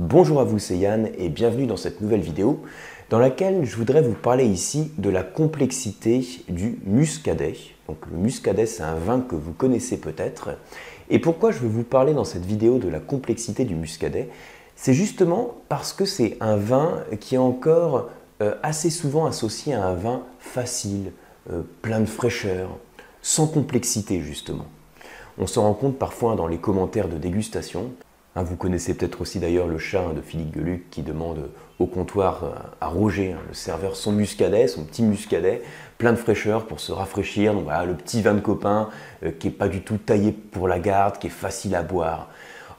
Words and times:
Bonjour 0.00 0.40
à 0.40 0.44
vous, 0.44 0.58
c'est 0.58 0.76
Yann 0.76 1.08
et 1.18 1.28
bienvenue 1.28 1.66
dans 1.66 1.76
cette 1.76 2.00
nouvelle 2.00 2.20
vidéo 2.20 2.60
dans 3.10 3.20
laquelle 3.20 3.64
je 3.64 3.76
voudrais 3.76 4.02
vous 4.02 4.14
parler 4.14 4.44
ici 4.44 4.90
de 4.98 5.08
la 5.08 5.22
complexité 5.22 6.26
du 6.48 6.80
muscadet. 6.84 7.54
Donc 7.86 7.98
le 8.10 8.16
muscadet, 8.16 8.66
c'est 8.66 8.82
un 8.82 8.96
vin 8.96 9.20
que 9.20 9.36
vous 9.36 9.52
connaissez 9.52 9.96
peut-être. 9.98 10.58
Et 11.10 11.20
pourquoi 11.20 11.52
je 11.52 11.60
veux 11.60 11.68
vous 11.68 11.84
parler 11.84 12.12
dans 12.12 12.24
cette 12.24 12.44
vidéo 12.44 12.78
de 12.78 12.88
la 12.88 12.98
complexité 12.98 13.64
du 13.64 13.76
muscadet? 13.76 14.30
C'est 14.74 14.94
justement 14.94 15.54
parce 15.68 15.92
que 15.92 16.06
c'est 16.06 16.38
un 16.40 16.56
vin 16.56 17.04
qui 17.20 17.36
est 17.36 17.38
encore 17.38 18.08
euh, 18.42 18.56
assez 18.64 18.90
souvent 18.90 19.26
associé 19.26 19.74
à 19.74 19.86
un 19.86 19.94
vin 19.94 20.24
facile, 20.40 21.12
euh, 21.52 21.62
plein 21.82 22.00
de 22.00 22.06
fraîcheur, 22.06 22.68
sans 23.22 23.46
complexité 23.46 24.20
justement. 24.22 24.66
On 25.38 25.46
se 25.46 25.60
rend 25.60 25.72
compte 25.72 25.98
parfois 26.00 26.34
dans 26.34 26.48
les 26.48 26.58
commentaires 26.58 27.08
de 27.08 27.16
dégustation 27.16 27.92
Hein, 28.36 28.42
vous 28.42 28.56
connaissez 28.56 28.94
peut-être 28.94 29.20
aussi 29.20 29.38
d'ailleurs 29.38 29.68
le 29.68 29.78
chat 29.78 30.12
de 30.12 30.20
Philippe 30.20 30.54
Geluc 30.54 30.90
qui 30.90 31.02
demande 31.02 31.50
au 31.78 31.86
comptoir 31.86 32.44
euh, 32.44 32.50
à 32.80 32.88
Roger, 32.88 33.32
hein, 33.32 33.38
le 33.46 33.54
serveur, 33.54 33.94
son 33.94 34.10
muscadet, 34.10 34.66
son 34.66 34.82
petit 34.84 35.02
muscadet, 35.02 35.62
plein 35.98 36.12
de 36.12 36.16
fraîcheur 36.18 36.66
pour 36.66 36.80
se 36.80 36.90
rafraîchir. 36.90 37.52
Voilà, 37.54 37.84
le 37.84 37.94
petit 37.94 38.22
vin 38.22 38.34
de 38.34 38.40
copain 38.40 38.88
euh, 39.22 39.30
qui 39.30 39.46
n'est 39.46 39.52
pas 39.52 39.68
du 39.68 39.82
tout 39.82 39.98
taillé 39.98 40.32
pour 40.32 40.66
la 40.66 40.80
garde, 40.80 41.18
qui 41.18 41.28
est 41.28 41.30
facile 41.30 41.76
à 41.76 41.82
boire. 41.82 42.28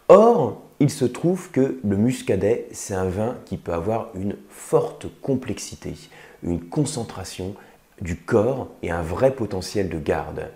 Or, 0.09 0.61
il 0.81 0.89
se 0.89 1.05
trouve 1.05 1.49
que 1.51 1.79
le 1.83 1.95
muscadet, 1.95 2.67
c'est 2.73 2.93
un 2.93 3.07
vin 3.07 3.37
qui 3.45 3.55
peut 3.55 3.73
avoir 3.73 4.09
une 4.13 4.35
forte 4.49 5.07
complexité, 5.21 5.93
une 6.43 6.59
concentration 6.59 7.55
du 8.01 8.17
corps 8.17 8.67
et 8.83 8.91
un 8.91 9.01
vrai 9.01 9.31
potentiel 9.31 9.87
de 9.87 9.99
garde. 9.99 10.49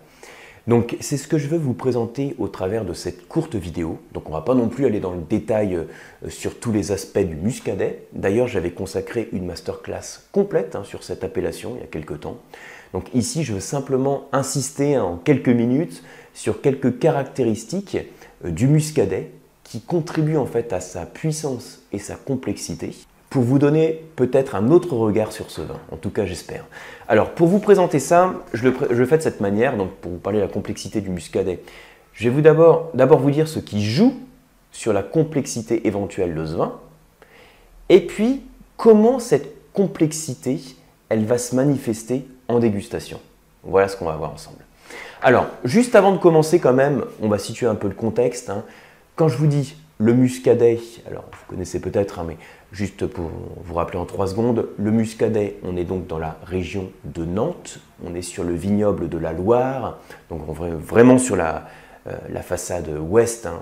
Donc 0.67 0.97
c'est 0.99 1.17
ce 1.17 1.27
que 1.27 1.37
je 1.37 1.47
veux 1.47 1.57
vous 1.57 1.73
présenter 1.73 2.35
au 2.37 2.47
travers 2.47 2.85
de 2.85 2.93
cette 2.93 3.27
courte 3.27 3.55
vidéo. 3.55 3.99
Donc 4.13 4.27
on 4.27 4.31
ne 4.31 4.35
va 4.35 4.41
pas 4.41 4.55
non 4.55 4.67
plus 4.67 4.85
aller 4.85 4.99
dans 4.99 5.13
le 5.13 5.21
détail 5.21 5.75
euh, 5.75 5.85
sur 6.29 6.59
tous 6.59 6.71
les 6.71 6.91
aspects 6.91 7.19
du 7.19 7.35
muscadet. 7.35 8.07
D'ailleurs 8.13 8.47
j'avais 8.47 8.71
consacré 8.71 9.29
une 9.31 9.45
masterclass 9.45 10.21
complète 10.31 10.75
hein, 10.75 10.83
sur 10.83 11.03
cette 11.03 11.23
appellation 11.23 11.73
il 11.75 11.81
y 11.81 11.83
a 11.83 11.87
quelques 11.87 12.19
temps. 12.19 12.37
Donc 12.93 13.13
ici 13.13 13.43
je 13.43 13.53
veux 13.53 13.59
simplement 13.59 14.27
insister 14.31 14.97
en 14.97 15.17
quelques 15.17 15.49
minutes 15.49 16.03
sur 16.33 16.61
quelques 16.61 16.99
caractéristiques 16.99 17.97
euh, 18.45 18.51
du 18.51 18.67
muscadet 18.67 19.31
qui 19.63 19.81
contribuent 19.81 20.37
en 20.37 20.47
fait 20.47 20.73
à 20.73 20.79
sa 20.79 21.05
puissance 21.05 21.81
et 21.91 21.99
sa 21.99 22.15
complexité 22.15 22.95
pour 23.29 23.43
vous 23.43 23.59
donner 23.59 24.03
peut-être 24.15 24.55
un 24.55 24.71
autre 24.71 24.95
regard 24.95 25.31
sur 25.31 25.51
ce 25.51 25.61
vin. 25.61 25.79
En 25.91 25.97
tout 25.97 26.09
cas, 26.09 26.25
j'espère. 26.25 26.65
Alors, 27.07 27.31
pour 27.31 27.47
vous 27.47 27.59
présenter 27.59 27.99
ça, 27.99 28.33
je 28.53 28.67
le, 28.67 29.05
fais 29.05 29.17
de 29.17 29.23
cette 29.23 29.39
manière, 29.39 29.77
donc 29.77 29.91
pour 29.91 30.11
vous 30.11 30.17
parler 30.17 30.39
de 30.39 30.43
la 30.43 30.49
complexité 30.49 30.99
du 31.01 31.09
muscadet. 31.09 31.61
Je 32.13 32.29
vais 32.29 32.41
d'abord 32.41 33.19
vous 33.19 33.31
dire 33.31 33.47
ce 33.47 33.59
qui 33.59 33.85
joue 33.85 34.15
sur 34.71 34.93
la 34.93 35.03
complexité 35.03 35.87
éventuelle 35.87 36.33
de 36.33 36.45
ce 36.45 36.55
vin, 36.55 36.79
et 37.89 38.01
puis 38.05 38.43
comment 38.77 39.19
cette 39.19 39.73
complexité, 39.73 40.59
elle 41.09 41.25
va 41.25 41.37
se 41.37 41.55
manifester 41.55 42.25
en 42.47 42.59
dégustation. 42.59 43.19
Voilà 43.63 43.87
ce 43.87 43.97
qu'on 43.97 44.05
va 44.05 44.15
voir 44.15 44.33
ensemble. 44.33 44.57
Alors, 45.21 45.47
juste 45.63 45.95
avant 45.95 46.11
de 46.13 46.17
commencer 46.17 46.59
quand 46.59 46.73
même, 46.73 47.03
on 47.21 47.27
va 47.27 47.37
situer 47.37 47.67
un 47.67 47.75
peu 47.75 47.87
le 47.87 47.93
contexte. 47.93 48.49
Hein. 48.49 48.63
Quand 49.15 49.27
je 49.27 49.37
vous 49.37 49.47
dis 49.47 49.75
le 49.97 50.13
muscadet, 50.13 50.79
alors 51.07 51.25
vous 51.31 51.45
connaissez 51.47 51.79
peut-être, 51.79 52.19
hein, 52.19 52.25
mais 52.27 52.37
juste 52.71 53.07
pour 53.07 53.31
vous 53.63 53.73
rappeler 53.73 53.97
en 53.97 54.05
trois 54.05 54.27
secondes, 54.27 54.69
le 54.77 54.91
muscadet, 54.91 55.57
on 55.63 55.75
est 55.77 55.83
donc 55.83 56.07
dans 56.07 56.19
la 56.19 56.37
région 56.43 56.91
de 57.05 57.25
Nantes, 57.25 57.79
on 58.03 58.15
est 58.15 58.21
sur 58.21 58.43
le 58.43 58.53
vignoble 58.53 59.09
de 59.09 59.17
la 59.17 59.33
Loire, 59.33 59.99
donc 60.29 60.41
vraiment 60.45 61.17
sur 61.17 61.35
la, 61.35 61.67
euh, 62.07 62.41
façade 62.41 62.89
ouest, 62.99 63.45
hein, 63.45 63.61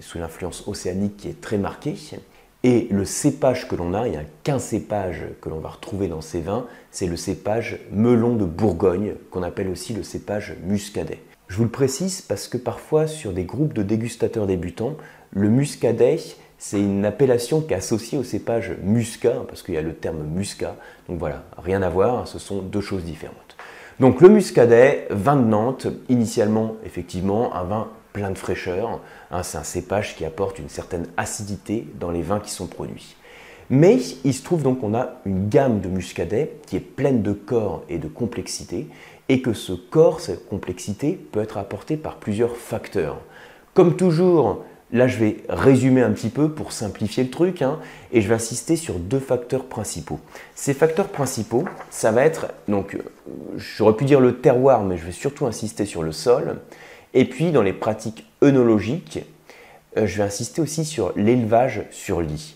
sous 0.00 0.18
l'influence 0.18 0.66
océanique 0.66 1.16
qui 1.16 1.28
est 1.28 1.40
très 1.40 1.58
marquée. 1.58 1.94
Et 2.62 2.88
le 2.90 3.04
cépage 3.04 3.68
que 3.68 3.76
l'on 3.76 3.94
a, 3.94 4.08
il 4.08 4.12
n'y 4.12 4.16
a 4.16 4.24
qu'un 4.42 4.58
cépage 4.58 5.22
que 5.40 5.48
l'on 5.48 5.60
va 5.60 5.68
retrouver 5.68 6.08
dans 6.08 6.20
ces 6.20 6.40
vins, 6.40 6.66
c'est 6.90 7.06
le 7.06 7.16
cépage 7.16 7.78
melon 7.92 8.34
de 8.34 8.44
Bourgogne, 8.44 9.14
qu'on 9.30 9.42
appelle 9.42 9.68
aussi 9.68 9.92
le 9.92 10.02
cépage 10.02 10.56
muscadet. 10.64 11.20
Je 11.48 11.56
vous 11.58 11.64
le 11.64 11.70
précise 11.70 12.22
parce 12.22 12.48
que 12.48 12.56
parfois 12.56 13.06
sur 13.06 13.32
des 13.32 13.44
groupes 13.44 13.72
de 13.72 13.84
dégustateurs 13.84 14.48
débutants, 14.48 14.96
le 15.30 15.48
muscadet, 15.48 16.18
c'est 16.58 16.80
une 16.80 17.04
appellation 17.04 17.60
qui 17.60 17.74
est 17.74 17.76
associée 17.76 18.18
au 18.18 18.24
cépage 18.24 18.72
muscat, 18.82 19.42
parce 19.46 19.62
qu'il 19.62 19.74
y 19.74 19.78
a 19.78 19.82
le 19.82 19.94
terme 19.94 20.22
muscat. 20.22 20.76
Donc 21.08 21.18
voilà, 21.18 21.44
rien 21.62 21.82
à 21.82 21.88
voir, 21.88 22.26
ce 22.26 22.38
sont 22.38 22.60
deux 22.60 22.80
choses 22.80 23.04
différentes. 23.04 23.56
Donc 24.00 24.20
le 24.20 24.28
muscadet, 24.28 25.06
vin 25.10 25.36
de 25.36 25.44
Nantes, 25.44 25.86
initialement 26.08 26.76
effectivement 26.84 27.54
un 27.54 27.64
vin 27.64 27.88
plein 28.12 28.30
de 28.30 28.38
fraîcheur. 28.38 29.00
Hein, 29.30 29.42
c'est 29.42 29.58
un 29.58 29.62
cépage 29.62 30.16
qui 30.16 30.24
apporte 30.24 30.58
une 30.58 30.68
certaine 30.68 31.06
acidité 31.16 31.86
dans 32.00 32.10
les 32.10 32.22
vins 32.22 32.40
qui 32.40 32.50
sont 32.50 32.66
produits. 32.66 33.16
Mais 33.68 33.98
il 34.24 34.32
se 34.32 34.44
trouve 34.44 34.62
donc 34.62 34.80
qu'on 34.80 34.94
a 34.94 35.20
une 35.24 35.48
gamme 35.48 35.80
de 35.80 35.88
muscadet 35.88 36.58
qui 36.66 36.76
est 36.76 36.80
pleine 36.80 37.22
de 37.22 37.32
corps 37.32 37.84
et 37.88 37.98
de 37.98 38.08
complexité, 38.08 38.86
et 39.28 39.42
que 39.42 39.52
ce 39.52 39.72
corps, 39.72 40.20
cette 40.20 40.48
complexité, 40.48 41.12
peut 41.12 41.40
être 41.40 41.58
apporté 41.58 41.96
par 41.96 42.16
plusieurs 42.16 42.56
facteurs. 42.56 43.18
Comme 43.74 43.96
toujours, 43.96 44.64
Là, 44.92 45.08
je 45.08 45.18
vais 45.18 45.38
résumer 45.48 46.02
un 46.02 46.12
petit 46.12 46.28
peu 46.28 46.48
pour 46.48 46.70
simplifier 46.70 47.24
le 47.24 47.30
truc 47.30 47.60
hein, 47.60 47.80
et 48.12 48.20
je 48.20 48.28
vais 48.28 48.36
insister 48.36 48.76
sur 48.76 48.94
deux 49.00 49.18
facteurs 49.18 49.64
principaux. 49.64 50.20
Ces 50.54 50.74
facteurs 50.74 51.08
principaux, 51.08 51.64
ça 51.90 52.12
va 52.12 52.24
être, 52.24 52.46
donc, 52.68 52.94
euh, 52.94 52.98
j'aurais 53.56 53.94
pu 53.94 54.04
dire 54.04 54.20
le 54.20 54.36
terroir, 54.36 54.84
mais 54.84 54.96
je 54.96 55.04
vais 55.04 55.12
surtout 55.12 55.46
insister 55.46 55.86
sur 55.86 56.04
le 56.04 56.12
sol. 56.12 56.60
Et 57.14 57.24
puis, 57.24 57.50
dans 57.50 57.62
les 57.62 57.72
pratiques 57.72 58.26
œnologiques, 58.44 59.24
euh, 59.96 60.06
je 60.06 60.18
vais 60.18 60.22
insister 60.22 60.62
aussi 60.62 60.84
sur 60.84 61.12
l'élevage 61.16 61.82
sur 61.90 62.20
lit. 62.20 62.54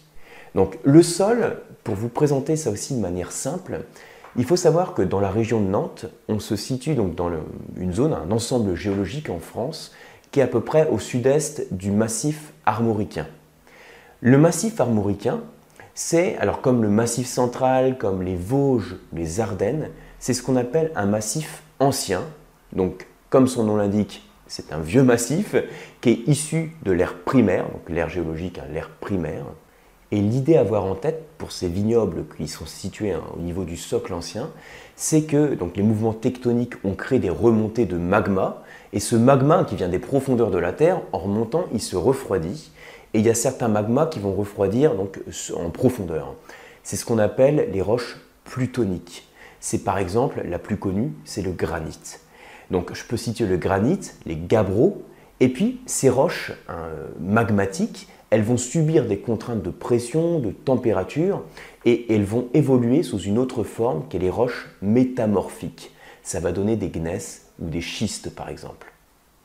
Donc, 0.55 0.79
le 0.85 1.03
sol, 1.03 1.57
pour 1.83 1.97
vous 1.97 2.09
présenter 2.09 2.55
ça 2.55 2.71
aussi 2.71 2.95
de 2.95 3.01
manière 3.01 3.33
simple, 3.33 3.81
il 4.37 4.45
faut 4.45 4.57
savoir 4.57 4.95
que 4.95 5.03
dans 5.03 5.19
la 5.19 5.31
région 5.31 5.61
de 5.61 5.67
Nantes, 5.67 6.07
on 6.29 6.39
se 6.39 6.55
situe 6.55 6.95
donc 6.95 7.17
dans 7.17 7.31
une 7.77 7.93
zone, 7.93 8.13
un 8.13 8.31
ensemble 8.31 8.77
géologique 8.77 9.29
en 9.29 9.41
France 9.41 9.93
qui 10.31 10.41
est 10.41 10.45
à 10.45 10.47
peu 10.47 10.61
près 10.61 10.89
au 10.89 10.99
sud-est 10.99 11.73
du 11.73 11.91
massif 11.91 12.53
armoricain. 12.67 13.27
Le 14.21 14.39
massif 14.39 14.81
armoricain, 14.81 15.41
c'est, 15.95 16.37
alors 16.37 16.61
comme 16.61 16.83
le 16.83 16.89
massif 16.89 17.27
central, 17.27 17.99
comme 17.99 18.23
les 18.23 18.37
Vosges, 18.37 18.97
les 19.13 19.41
Ardennes, 19.41 19.89
c'est 20.19 20.35
ce 20.35 20.43
qu'on 20.43 20.57
appelle 20.57 20.93
un 20.95 21.07
massif 21.07 21.63
ancien. 21.79 22.23
Donc, 22.73 23.07
comme 23.31 23.49
son 23.49 23.65
nom 23.65 23.77
l'indique, 23.77 24.29
c'est 24.47 24.73
un 24.73 24.81
vieux 24.81 25.03
massif 25.03 25.57
qui 26.01 26.11
est 26.11 26.29
issu 26.29 26.73
de 26.83 26.93
l'ère 26.93 27.19
primaire, 27.19 27.65
donc 27.65 27.89
l'ère 27.89 28.09
géologique, 28.09 28.59
hein, 28.59 28.67
l'ère 28.73 28.91
primaire. 28.91 29.45
Et 30.13 30.21
l'idée 30.21 30.57
à 30.57 30.61
avoir 30.61 30.85
en 30.85 30.97
tête 30.97 31.23
pour 31.39 31.53
ces 31.53 31.69
vignobles 31.69 32.25
qui 32.37 32.49
sont 32.49 32.67
situés 32.67 33.13
hein, 33.13 33.23
au 33.37 33.41
niveau 33.41 33.65
du 33.65 33.77
socle 33.77 34.13
ancien, 34.13 34.51
c'est 35.01 35.23
que 35.23 35.55
donc, 35.55 35.79
les 35.79 35.83
mouvements 35.83 36.13
tectoniques 36.13 36.75
ont 36.85 36.93
créé 36.93 37.19
des 37.19 37.31
remontées 37.31 37.87
de 37.87 37.97
magma, 37.97 38.63
et 38.93 39.01
ce 39.01 39.17
magma 39.17 39.65
qui 39.65 39.75
vient 39.75 39.89
des 39.89 39.99
profondeurs 39.99 40.51
de 40.51 40.59
la 40.59 40.75
Terre, 40.75 41.01
en 41.13 41.19
remontant, 41.21 41.65
il 41.73 41.81
se 41.81 41.97
refroidit, 41.97 42.71
et 43.15 43.21
il 43.21 43.25
y 43.25 43.31
a 43.31 43.35
certains 43.35 43.69
magmas 43.69 44.05
qui 44.05 44.19
vont 44.19 44.35
refroidir 44.35 44.95
donc, 44.95 45.19
en 45.57 45.71
profondeur. 45.71 46.35
C'est 46.83 46.97
ce 46.97 47.07
qu'on 47.07 47.17
appelle 47.17 47.71
les 47.73 47.81
roches 47.81 48.19
plutoniques. 48.45 49.27
C'est 49.59 49.85
par 49.85 49.97
exemple, 49.97 50.43
la 50.47 50.59
plus 50.59 50.77
connue, 50.77 51.15
c'est 51.25 51.41
le 51.41 51.53
granit. 51.53 52.19
Donc 52.71 52.93
je 52.93 53.03
peux 53.07 53.17
citer 53.17 53.47
le 53.47 53.57
granit, 53.57 54.01
les 54.27 54.37
gabbros, 54.37 55.03
et 55.41 55.49
puis 55.49 55.81
ces 55.87 56.11
roches 56.11 56.53
hein, 56.69 56.89
magmatiques, 57.19 58.07
elles 58.31 58.43
vont 58.43 58.57
subir 58.57 59.07
des 59.07 59.19
contraintes 59.19 59.63
de 59.63 59.71
pression, 59.71 60.39
de 60.39 60.51
température, 60.51 61.43
et 61.85 62.13
elles 62.15 62.25
vont 62.25 62.49
évoluer 62.55 63.03
sous 63.03 63.19
une 63.19 63.39
autre 63.39 63.65
forme 63.65 64.05
qui 64.09 64.17
est 64.17 64.21
les 64.21 64.31
roches 64.31 64.69
métamorphiques. 64.83 65.93
Ça 66.23 66.41
va 66.41 66.53
donner 66.53 66.77
des 66.77 66.91
gneiss 66.91 67.47
ou 67.61 67.69
des 67.69 67.81
schistes 67.81 68.31
par 68.35 68.49
exemple. 68.49 68.93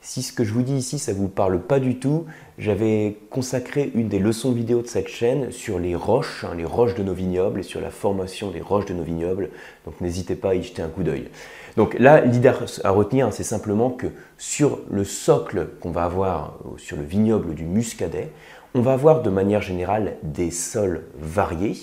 Si 0.08 0.22
ce 0.22 0.32
que 0.32 0.44
je 0.44 0.52
vous 0.52 0.62
dis 0.62 0.76
ici, 0.76 1.00
ça 1.00 1.12
ne 1.12 1.18
vous 1.18 1.26
parle 1.26 1.60
pas 1.60 1.80
du 1.80 1.98
tout, 1.98 2.26
j'avais 2.58 3.18
consacré 3.28 3.90
une 3.92 4.08
des 4.08 4.20
leçons 4.20 4.52
vidéo 4.52 4.80
de 4.80 4.86
cette 4.86 5.08
chaîne 5.08 5.50
sur 5.50 5.80
les 5.80 5.96
roches, 5.96 6.44
hein, 6.44 6.54
les 6.56 6.64
roches 6.64 6.94
de 6.94 7.02
nos 7.02 7.12
vignobles 7.12 7.58
et 7.58 7.64
sur 7.64 7.80
la 7.80 7.90
formation 7.90 8.52
des 8.52 8.60
roches 8.60 8.86
de 8.86 8.94
nos 8.94 9.02
vignobles. 9.02 9.50
Donc 9.84 10.00
n'hésitez 10.00 10.36
pas 10.36 10.50
à 10.50 10.54
y 10.54 10.62
jeter 10.62 10.80
un 10.80 10.88
coup 10.88 11.02
d'œil. 11.02 11.28
Donc 11.76 11.98
là, 11.98 12.20
l'idée 12.20 12.52
à 12.84 12.90
retenir, 12.90 13.32
c'est 13.32 13.42
simplement 13.42 13.90
que 13.90 14.06
sur 14.38 14.78
le 14.90 15.02
socle 15.02 15.70
qu'on 15.80 15.90
va 15.90 16.04
avoir 16.04 16.56
sur 16.76 16.96
le 16.96 17.02
vignoble 17.02 17.56
du 17.56 17.64
muscadet, 17.64 18.30
on 18.76 18.82
va 18.82 18.92
avoir 18.92 19.22
de 19.22 19.30
manière 19.30 19.62
générale 19.62 20.16
des 20.22 20.50
sols 20.50 21.04
variés, 21.18 21.78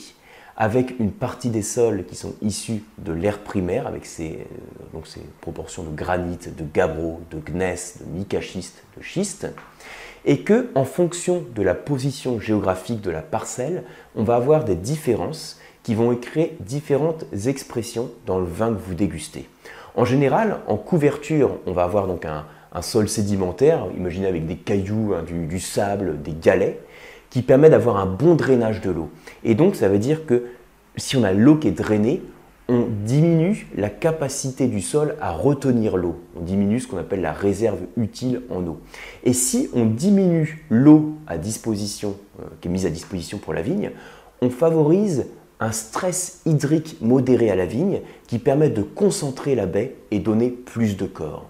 avec 0.56 1.00
une 1.00 1.12
partie 1.12 1.50
des 1.50 1.63
sols 1.63 2.06
qui 2.06 2.16
sont 2.16 2.36
issus 2.44 2.84
de 3.00 3.12
l'ère 3.12 3.40
primaire, 3.40 3.88
avec 3.88 4.06
ces, 4.06 4.45
euh, 4.94 5.00
ces 5.04 5.22
proportions 5.42 5.81
de 5.81 5.90
granit, 5.90 6.38
de 6.56 6.63
gabbro, 6.72 7.19
de 7.31 7.40
gneiss, 7.40 7.98
de 8.00 8.06
micachiste, 8.06 8.84
de 8.95 9.01
schiste, 9.01 9.48
et 10.24 10.42
que 10.42 10.69
en 10.75 10.86
fonction 10.86 11.44
de 11.56 11.63
la 11.63 11.74
position 11.74 12.40
géographique 12.40 13.01
de 13.01 13.10
la 13.10 13.24
parcelle, 13.24 13.86
on 14.16 14.24
va 14.24 14.36
avoir 14.36 14.63
des 14.63 14.75
différences 14.75 15.60
qui 15.81 15.96
vont 15.96 16.16
créer 16.16 16.56
différentes 16.60 17.25
expressions 17.48 18.12
dans 18.28 18.38
le 18.38 18.46
vin 18.46 18.72
que 18.72 18.80
vous 18.80 18.94
dégustez. 18.94 19.50
En 19.96 20.06
général, 20.06 20.60
en 20.68 20.78
couverture, 20.78 21.57
on 21.66 21.72
va 21.72 21.86
avoir 21.86 22.06
donc 22.06 22.25
un, 22.25 22.46
un 22.74 22.81
sol 22.81 23.08
sédimentaire, 23.08 23.88
imaginez 23.96 24.28
avec 24.28 24.46
des 24.46 24.56
cailloux, 24.56 25.14
hein, 25.14 25.24
du, 25.24 25.60
sable, 25.60 26.22
des 26.22 26.34
galets, 26.34 26.80
qui 27.30 27.42
permet 27.42 27.70
d'avoir 27.70 27.98
un 27.98 28.06
bon 28.06 28.36
drainage 28.36 28.81
de 28.81 28.90
l'eau. 28.90 29.10
Et 29.44 29.56
donc 29.56 29.75
ça 29.75 29.88
veut 29.88 30.00
dire 30.00 30.25
que 30.25 30.46
si 30.98 31.16
on 31.16 31.24
a 31.24 31.34
l'eau 31.34 31.56
qui 31.56 31.68
est 31.68 31.72
drainée, 31.72 32.22
on 32.70 32.88
diminue 33.06 33.68
la 33.75 33.90
capacité 33.90 34.68
du 34.68 34.81
sol 34.81 35.16
à 35.20 35.31
retenir 35.31 35.98
l'eau. 35.98 36.16
On 36.36 36.42
diminue 36.42 36.80
ce 36.80 36.88
qu'on 36.88 36.98
appelle 36.98 37.22
la 37.22 37.34
réserve 37.34 37.80
utile 37.98 38.42
en 38.50 38.66
eau. 38.66 38.80
Et 39.24 39.34
si 39.34 39.70
on 39.74 39.86
diminue 39.86 40.66
l'eau 40.70 41.18
à 41.28 41.38
disposition, 41.38 42.16
euh, 42.40 42.46
qui 42.62 42.70
est 42.70 42.72
mise 42.72 42.86
à 42.86 42.90
disposition 42.90 43.38
pour 43.38 43.54
la 43.54 43.62
vigne, 43.62 43.92
on 44.42 44.50
favorise 44.50 45.28
un 45.60 45.72
stress 45.72 46.42
hydrique 46.46 46.98
modéré 47.02 47.50
à 47.50 47.56
la 47.56 47.66
vigne 47.66 48.02
qui 48.28 48.40
permet 48.40 48.70
de 48.70 48.81
concentrer 48.81 49.56
la 49.56 49.66
baie 49.66 49.96
et 50.12 50.20
donner 50.20 50.50
plus 50.50 50.98
de 50.98 51.06
corps. 51.06 51.50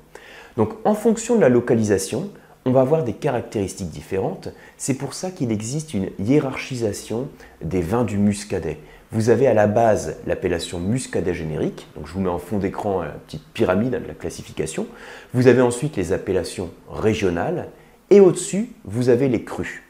Donc 0.57 0.73
en 0.85 0.93
fonction 0.93 1.35
de 1.35 1.41
la 1.41 1.49
localisation, 1.49 2.29
on 2.65 2.71
va 2.71 2.81
avoir 2.81 3.03
des 3.03 3.13
caractéristiques 3.13 3.89
différentes. 3.89 4.49
C'est 4.77 4.93
pour 4.93 5.13
ça 5.13 5.31
qu'il 5.31 5.51
existe 5.51 5.93
une 5.93 6.09
hiérarchisation 6.19 7.27
des 7.61 7.81
vins 7.81 8.05
du 8.05 8.17
muscadet. 8.17 8.77
Vous 9.11 9.29
avez 9.29 9.47
à 9.47 9.53
la 9.53 9.67
base 9.67 10.17
l'appellation 10.25 10.79
muscadet 10.79 11.33
générique, 11.33 11.87
donc 11.95 12.07
je 12.07 12.13
vous 12.13 12.21
mets 12.21 12.29
en 12.29 12.39
fond 12.39 12.57
d'écran 12.57 13.03
la 13.03 13.11
petite 13.11 13.45
pyramide 13.53 13.91
de 13.91 14.07
la 14.07 14.13
classification. 14.13 14.87
Vous 15.33 15.47
avez 15.47 15.61
ensuite 15.61 15.97
les 15.97 16.13
appellations 16.13 16.71
régionales 16.89 17.67
et 18.09 18.19
au-dessus, 18.19 18.69
vous 18.85 19.09
avez 19.09 19.27
les 19.27 19.43
crus. 19.43 19.83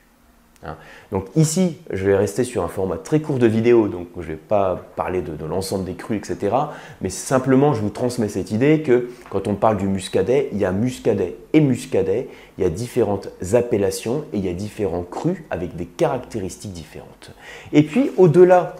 Hein. 0.66 0.76
Donc 1.12 1.26
ici, 1.36 1.78
je 1.92 2.06
vais 2.06 2.16
rester 2.16 2.44
sur 2.44 2.64
un 2.64 2.68
format 2.68 2.98
très 2.98 3.20
court 3.20 3.40
de 3.40 3.48
vidéo, 3.48 3.88
donc 3.88 4.08
je 4.16 4.22
ne 4.22 4.28
vais 4.28 4.36
pas 4.36 4.82
parler 4.96 5.22
de, 5.22 5.34
l'ensemble 5.46 5.86
des 5.86 5.96
crus, 5.96 6.18
etc. 6.18 6.56
Mais 7.02 7.10
simplement, 7.10 7.74
je 7.74 7.82
vous 7.82 7.90
transmets 7.90 8.30
cette 8.30 8.52
idée 8.52 8.82
que 8.82 9.10
quand 9.30 9.48
on 9.48 9.56
parle 9.56 9.78
du 9.78 9.88
muscadet, 9.88 10.50
il 10.52 10.60
y 10.60 10.66
a 10.66 10.72
muscadet 10.72 11.36
et 11.54 11.60
muscadet, 11.60 12.30
il 12.58 12.64
y 12.64 12.68
a 12.68 12.70
différentes 12.70 13.30
appellations 13.54 14.26
et 14.34 14.38
il 14.38 14.46
y 14.46 14.50
a 14.50 14.54
différents 14.54 15.04
crus 15.04 15.38
avec 15.50 15.76
des 15.76 15.86
caractéristiques 15.86 16.74
différentes. 16.74 17.32
Et 17.74 17.84
puis, 17.84 18.12
au-delà 18.18 18.76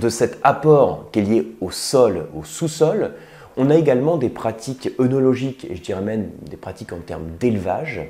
de 0.00 0.08
cet 0.08 0.38
apport 0.42 1.10
qui 1.12 1.20
est 1.20 1.22
lié 1.22 1.52
au 1.60 1.70
sol, 1.70 2.26
au 2.36 2.44
sous-sol, 2.44 3.14
on 3.56 3.70
a 3.70 3.74
également 3.74 4.18
des 4.18 4.28
pratiques 4.28 4.90
œnologiques 5.00 5.66
et 5.68 5.74
je 5.74 5.82
dirais 5.82 6.02
même 6.02 6.30
des 6.48 6.56
pratiques 6.56 6.92
en 6.92 7.00
termes 7.00 7.30
d'élevage 7.40 8.02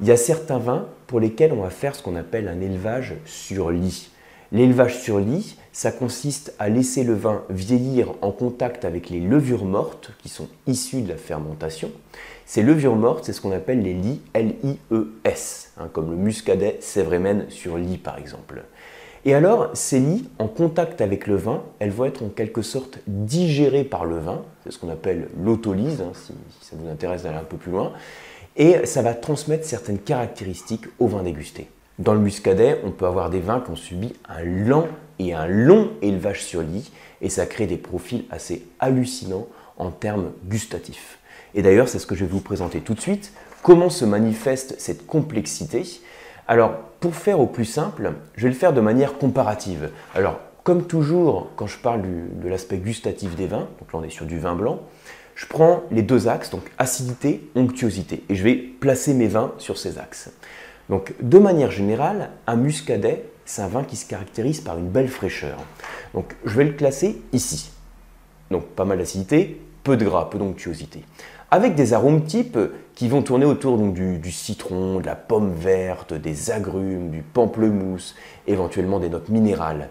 il 0.00 0.06
y 0.06 0.10
a 0.10 0.16
certains 0.16 0.58
vins 0.58 0.86
pour 1.06 1.20
lesquels 1.20 1.52
on 1.52 1.62
va 1.62 1.70
faire 1.70 1.94
ce 1.94 2.02
qu'on 2.02 2.16
appelle 2.16 2.48
un 2.48 2.60
élevage 2.60 3.14
sur 3.24 3.70
lit. 3.70 4.10
L'élevage 4.50 4.98
sur 4.98 5.18
lit, 5.18 5.56
ça 5.72 5.92
consiste 5.92 6.54
à 6.58 6.68
laisser 6.68 7.04
le 7.04 7.14
vin 7.14 7.42
vieillir 7.48 8.12
en 8.20 8.30
contact 8.30 8.84
avec 8.84 9.08
les 9.08 9.20
levures 9.20 9.64
mortes 9.64 10.12
qui 10.22 10.28
sont 10.28 10.48
issues 10.66 11.00
de 11.00 11.08
la 11.08 11.16
fermentation. 11.16 11.90
Ces 12.44 12.62
levures 12.62 12.96
mortes, 12.96 13.24
c'est 13.24 13.32
ce 13.32 13.40
qu'on 13.40 13.52
appelle 13.52 13.82
les 13.82 13.94
lits 13.94 14.20
L-I-E-S, 14.34 15.72
hein, 15.78 15.88
comme 15.92 16.10
le 16.10 16.16
muscadet 16.16 16.76
sévrémen 16.80 17.46
sur 17.48 17.78
lit 17.78 17.96
par 17.96 18.18
exemple. 18.18 18.64
Et 19.24 19.34
alors, 19.34 19.70
ces 19.74 20.00
lits, 20.00 20.28
en 20.38 20.48
contact 20.48 21.00
avec 21.00 21.26
le 21.26 21.36
vin, 21.36 21.62
elles 21.78 21.90
vont 21.90 22.04
être 22.04 22.22
en 22.22 22.28
quelque 22.28 22.60
sorte 22.60 22.98
digérées 23.06 23.84
par 23.84 24.04
le 24.04 24.18
vin, 24.18 24.42
c'est 24.64 24.72
ce 24.72 24.78
qu'on 24.78 24.90
appelle 24.90 25.28
l'autolyse, 25.42 26.00
hein, 26.00 26.10
si 26.14 26.32
ça 26.60 26.76
vous 26.76 26.90
intéresse 26.90 27.22
d'aller 27.22 27.38
un 27.38 27.44
peu 27.44 27.56
plus 27.56 27.70
loin 27.70 27.92
et 28.56 28.86
ça 28.86 29.02
va 29.02 29.14
transmettre 29.14 29.66
certaines 29.66 29.98
caractéristiques 29.98 30.86
au 30.98 31.06
vin 31.06 31.22
dégusté. 31.22 31.68
Dans 31.98 32.14
le 32.14 32.20
muscadet, 32.20 32.80
on 32.84 32.90
peut 32.90 33.06
avoir 33.06 33.30
des 33.30 33.40
vins 33.40 33.60
qui 33.60 33.70
ont 33.70 33.76
subi 33.76 34.14
un 34.28 34.42
lent 34.42 34.88
et 35.18 35.34
un 35.34 35.46
long 35.46 35.90
élevage 36.02 36.44
sur 36.44 36.62
lit, 36.62 36.90
et 37.20 37.28
ça 37.28 37.46
crée 37.46 37.66
des 37.66 37.76
profils 37.76 38.24
assez 38.30 38.66
hallucinants 38.80 39.46
en 39.76 39.90
termes 39.90 40.32
gustatifs. 40.46 41.18
Et 41.54 41.62
d'ailleurs, 41.62 41.88
c'est 41.88 41.98
ce 41.98 42.06
que 42.06 42.14
je 42.14 42.24
vais 42.24 42.30
vous 42.30 42.40
présenter 42.40 42.80
tout 42.80 42.94
de 42.94 43.00
suite. 43.00 43.32
Comment 43.62 43.90
se 43.90 44.04
manifeste 44.04 44.74
cette 44.78 45.06
complexité 45.06 45.84
Alors, 46.48 46.74
pour 47.00 47.14
faire 47.14 47.40
au 47.40 47.46
plus 47.46 47.64
simple, 47.64 48.12
je 48.36 48.44
vais 48.44 48.48
le 48.48 48.58
faire 48.58 48.72
de 48.72 48.80
manière 48.80 49.18
comparative. 49.18 49.90
Alors, 50.14 50.40
comme 50.64 50.86
toujours, 50.86 51.50
quand 51.56 51.66
je 51.66 51.78
parle 51.78 52.02
de 52.02 52.48
l'aspect 52.48 52.78
gustatif 52.78 53.34
des 53.34 53.46
vins, 53.46 53.68
donc 53.80 53.92
là 53.92 53.98
on 54.00 54.02
est 54.04 54.10
sur 54.10 54.26
du 54.26 54.38
vin 54.38 54.54
blanc, 54.54 54.80
je 55.34 55.46
prends 55.46 55.82
les 55.90 56.02
deux 56.02 56.28
axes, 56.28 56.50
donc 56.50 56.62
acidité, 56.78 57.48
onctuosité, 57.54 58.22
et 58.28 58.34
je 58.34 58.42
vais 58.42 58.54
placer 58.54 59.14
mes 59.14 59.28
vins 59.28 59.52
sur 59.58 59.78
ces 59.78 59.98
axes. 59.98 60.30
Donc 60.88 61.14
de 61.20 61.38
manière 61.38 61.70
générale, 61.70 62.30
un 62.46 62.56
muscadet, 62.56 63.24
c'est 63.44 63.62
un 63.62 63.68
vin 63.68 63.84
qui 63.84 63.96
se 63.96 64.06
caractérise 64.06 64.60
par 64.60 64.78
une 64.78 64.88
belle 64.88 65.08
fraîcheur. 65.08 65.58
Donc 66.14 66.36
je 66.44 66.56
vais 66.56 66.64
le 66.64 66.72
classer 66.72 67.22
ici. 67.32 67.70
Donc 68.50 68.66
pas 68.66 68.84
mal 68.84 68.98
d'acidité, 68.98 69.60
peu 69.84 69.96
de 69.96 70.04
gras, 70.04 70.28
peu 70.30 70.38
d'onctuosité. 70.38 71.02
Avec 71.50 71.74
des 71.74 71.92
arômes 71.92 72.24
types 72.24 72.58
qui 72.94 73.08
vont 73.08 73.22
tourner 73.22 73.44
autour 73.44 73.76
du, 73.78 74.18
du, 74.18 74.32
citron, 74.32 75.00
de 75.00 75.06
la 75.06 75.16
pomme 75.16 75.52
verte, 75.52 76.14
des 76.14 76.50
agrumes, 76.50 77.10
du 77.10 77.22
pamplemousse, 77.22 78.14
éventuellement 78.46 79.00
des 79.00 79.10
notes 79.10 79.28
minérales. 79.28 79.90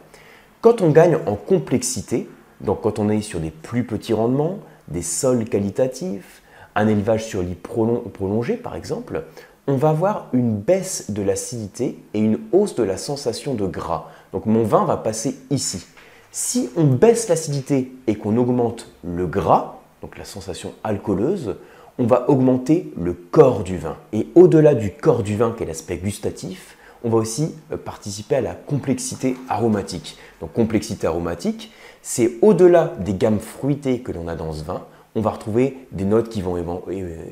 Quand 0.61 0.81
on 0.81 0.89
gagne 0.89 1.17
en 1.27 1.35
complexité, 1.35 2.27
donc 2.61 2.81
quand 2.81 2.99
on 2.99 3.09
est 3.09 3.21
sur 3.21 3.39
des 3.39 3.51
plus 3.51 3.83
petits 3.83 4.13
rendements, 4.13 4.59
des 4.91 5.01
sols 5.01 5.45
qualitatifs, 5.45 6.41
un 6.75 6.87
élevage 6.87 7.25
sur 7.25 7.41
lit 7.41 7.55
prolongé 7.55 8.55
par 8.55 8.75
exemple, 8.75 9.23
on 9.67 9.75
va 9.75 9.89
avoir 9.89 10.27
une 10.33 10.57
baisse 10.57 11.11
de 11.11 11.21
l'acidité 11.21 11.97
et 12.13 12.19
une 12.19 12.39
hausse 12.51 12.75
de 12.75 12.83
la 12.83 12.97
sensation 12.97 13.53
de 13.53 13.65
gras. 13.65 14.09
Donc 14.33 14.45
mon 14.45 14.63
vin 14.63 14.85
va 14.85 14.97
passer 14.97 15.37
ici. 15.49 15.85
Si 16.31 16.69
on 16.75 16.85
baisse 16.85 17.27
l'acidité 17.27 17.91
et 18.07 18.15
qu'on 18.15 18.37
augmente 18.37 18.87
le 19.03 19.27
gras, 19.27 19.79
donc 20.01 20.17
la 20.17 20.25
sensation 20.25 20.73
alcooleuse, 20.83 21.57
on 21.99 22.05
va 22.05 22.29
augmenter 22.29 22.91
le 22.97 23.13
corps 23.13 23.63
du 23.63 23.77
vin. 23.77 23.97
Et 24.13 24.27
au-delà 24.35 24.73
du 24.73 24.91
corps 24.91 25.23
du 25.23 25.35
vin, 25.35 25.53
qui 25.55 25.63
est 25.63 25.67
l'aspect 25.67 25.97
gustatif, 25.97 26.77
on 27.03 27.09
va 27.09 27.17
aussi 27.17 27.55
euh, 27.71 27.77
participer 27.77 28.35
à 28.35 28.41
la 28.41 28.53
complexité 28.53 29.35
aromatique. 29.49 30.17
Donc 30.39 30.53
complexité 30.53 31.05
aromatique, 31.05 31.71
c'est 32.01 32.33
au-delà 32.41 32.93
des 32.99 33.13
gammes 33.13 33.39
fruitées 33.39 33.99
que 33.99 34.11
l'on 34.11 34.27
a 34.27 34.35
dans 34.35 34.53
ce 34.53 34.63
vin, 34.63 34.85
on 35.15 35.21
va 35.21 35.31
retrouver 35.31 35.77
des 35.91 36.05
notes 36.05 36.29
qui 36.29 36.41
vont 36.41 36.81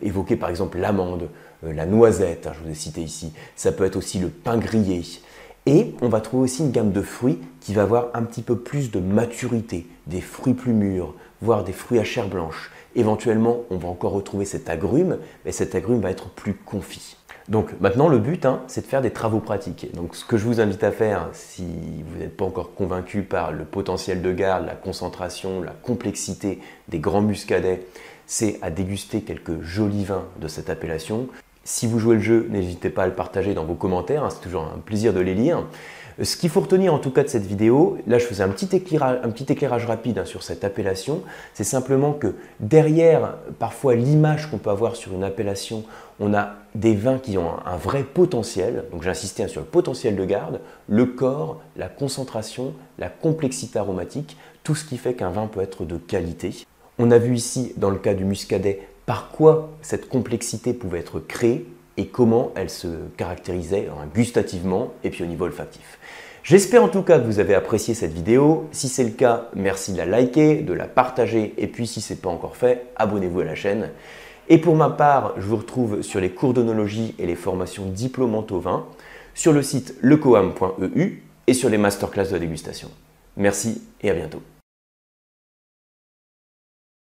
évoquer 0.01 0.35
par 0.35 0.49
exemple 0.49 0.77
l'amande, 0.77 1.29
euh, 1.63 1.73
la 1.73 1.85
noisette, 1.85 2.47
hein, 2.47 2.51
je 2.53 2.63
vous 2.63 2.71
ai 2.71 2.75
cité 2.75 3.01
ici, 3.01 3.33
ça 3.55 3.71
peut 3.71 3.85
être 3.85 3.95
aussi 3.95 4.19
le 4.19 4.29
pain 4.29 4.57
grillé. 4.57 5.01
Et 5.65 5.93
on 6.01 6.09
va 6.09 6.21
trouver 6.21 6.43
aussi 6.43 6.63
une 6.63 6.71
gamme 6.71 6.91
de 6.91 7.01
fruits 7.01 7.39
qui 7.61 7.73
va 7.73 7.83
avoir 7.83 8.07
un 8.13 8.23
petit 8.23 8.41
peu 8.41 8.57
plus 8.57 8.91
de 8.91 8.99
maturité, 8.99 9.87
des 10.07 10.21
fruits 10.21 10.53
plus 10.53 10.73
mûrs, 10.73 11.13
voire 11.41 11.63
des 11.63 11.73
fruits 11.73 11.99
à 11.99 12.03
chair 12.03 12.27
blanche. 12.27 12.71
Éventuellement, 12.95 13.59
on 13.69 13.77
va 13.77 13.87
encore 13.87 14.13
retrouver 14.13 14.45
cet 14.45 14.69
agrume, 14.69 15.17
mais 15.45 15.51
cet 15.51 15.75
agrume 15.75 16.01
va 16.01 16.09
être 16.09 16.29
plus 16.29 16.53
confit. 16.53 17.17
Donc 17.49 17.71
maintenant, 17.81 18.09
le 18.09 18.19
but, 18.19 18.45
hein, 18.45 18.61
c'est 18.67 18.81
de 18.81 18.85
faire 18.85 19.01
des 19.01 19.09
travaux 19.09 19.39
pratiques. 19.39 19.87
Donc 19.95 20.15
ce 20.15 20.23
que 20.23 20.37
je 20.37 20.45
vous 20.45 20.61
invite 20.61 20.83
à 20.83 20.91
faire, 20.91 21.29
si 21.33 21.65
vous 22.05 22.19
n'êtes 22.19 22.37
pas 22.37 22.45
encore 22.45 22.75
convaincu 22.75 23.23
par 23.23 23.51
le 23.51 23.65
potentiel 23.65 24.21
de 24.21 24.31
garde, 24.31 24.67
la 24.67 24.75
concentration, 24.75 25.61
la 25.61 25.71
complexité 25.71 26.59
des 26.89 26.99
grands 26.99 27.23
muscadets, 27.23 27.87
c'est 28.27 28.59
à 28.61 28.69
déguster 28.69 29.21
quelques 29.21 29.61
jolis 29.61 30.05
vins 30.05 30.25
de 30.39 30.47
cette 30.47 30.69
appellation. 30.69 31.27
Si 31.71 31.85
vous 31.85 31.99
jouez 31.99 32.15
le 32.15 32.21
jeu, 32.21 32.47
n'hésitez 32.49 32.89
pas 32.89 33.03
à 33.03 33.05
le 33.05 33.13
partager 33.13 33.53
dans 33.53 33.63
vos 33.63 33.75
commentaires, 33.75 34.23
hein, 34.23 34.29
c'est 34.31 34.41
toujours 34.41 34.63
un 34.63 34.79
plaisir 34.79 35.13
de 35.13 35.19
les 35.19 35.35
lire. 35.35 35.65
Ce 36.19 36.35
qu'il 36.35 36.49
faut 36.49 36.61
retenir 36.61 36.95
en 36.95 36.97
tout 36.97 37.11
cas 37.11 37.21
de 37.21 37.27
cette 37.27 37.45
vidéo, 37.45 37.99
là 38.07 38.17
je 38.17 38.25
faisais 38.25 38.41
un 38.41 38.49
petit 38.49 38.75
éclairage, 38.75 39.85
rapide 39.85 40.17
hein, 40.17 40.25
sur 40.25 40.41
cette 40.41 40.63
appellation, 40.63 41.21
c'est 41.53 41.63
simplement 41.63 42.13
que 42.13 42.33
derrière 42.59 43.35
parfois 43.59 43.93
l'image 43.93 44.49
qu'on 44.49 44.57
peut 44.57 44.71
avoir 44.71 44.95
sur 44.95 45.13
une 45.13 45.23
appellation, 45.23 45.83
on 46.19 46.33
a 46.33 46.55
des 46.73 46.95
vins 46.95 47.19
qui 47.19 47.37
ont 47.37 47.51
un, 47.63 47.77
vrai 47.77 48.01
potentiel, 48.01 48.85
donc 48.91 49.03
j'ai 49.03 49.11
insisté 49.11 49.43
hein, 49.43 49.47
sur 49.47 49.61
le 49.61 49.67
potentiel 49.67 50.15
de 50.15 50.25
garde, 50.25 50.61
le 50.87 51.05
corps, 51.05 51.61
la 51.77 51.87
concentration, 51.87 52.73
la 52.97 53.09
complexité 53.09 53.77
aromatique, 53.77 54.37
tout 54.63 54.73
ce 54.73 54.85
qui 54.85 54.97
fait 54.97 55.13
qu'un 55.13 55.29
vin 55.29 55.45
peut 55.45 55.61
être 55.61 55.85
de 55.85 55.97
qualité. 55.97 56.65
On 56.97 57.11
a 57.11 57.19
vu 57.19 57.35
ici 57.35 57.73
dans 57.77 57.91
le 57.91 57.99
cas 57.99 58.15
du 58.15 58.25
muscadet 58.25 58.89
par 59.09 59.31
quoi 59.31 59.71
cette 59.81 60.07
complexité 60.07 60.71
pouvait 60.71 60.99
être 60.99 61.19
créée 61.19 61.65
et 61.97 62.05
comment 62.05 62.51
elle 62.55 62.69
se 62.69 62.87
caractérisait 63.17 63.87
hein, 63.89 64.05
gustativement 64.13 64.93
et 65.03 65.09
puis 65.09 65.23
au 65.23 65.25
niveau 65.25 65.45
olfactif. 65.45 65.97
J'espère 66.43 66.83
en 66.83 66.89
tout 66.89 67.01
cas 67.01 67.17
que 67.17 67.25
vous 67.25 67.39
avez 67.39 67.55
apprécié 67.55 67.95
cette 67.95 68.13
vidéo. 68.13 68.67
Si 68.71 68.87
c'est 68.87 69.03
le 69.03 69.09
cas, 69.09 69.49
merci 69.55 69.93
de 69.93 69.97
la 69.97 70.05
liker, 70.05 70.57
de 70.57 70.73
la 70.73 70.85
partager 70.85 71.55
et 71.57 71.65
puis 71.65 71.87
si 71.87 72.01
ce 72.01 72.13
n'est 72.13 72.19
pas 72.19 72.29
encore 72.29 72.55
fait, 72.55 72.85
abonnez-vous 72.97 73.39
à 73.39 73.45
la 73.45 73.55
chaîne. 73.55 73.89
Et 74.47 74.59
pour 74.59 74.75
ma 74.75 74.91
part, 74.91 75.33
je 75.37 75.47
vous 75.47 75.57
retrouve 75.57 76.03
sur 76.03 76.19
les 76.19 76.29
cours 76.29 76.53
d'onologie 76.53 77.15
et 77.17 77.25
les 77.25 77.33
formations 77.33 77.87
diplômantes 77.87 78.51
au 78.51 78.59
vin 78.59 78.85
sur 79.33 79.53
le 79.53 79.63
site 79.63 79.95
lecoam.eu 80.03 81.23
et 81.47 81.53
sur 81.55 81.69
les 81.69 81.79
masterclass 81.79 82.31
de 82.31 82.37
dégustation. 82.37 82.91
Merci 83.37 83.81
et 84.03 84.11
à 84.11 84.13
bientôt. 84.13 84.43